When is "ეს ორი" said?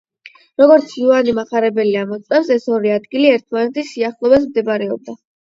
2.57-2.95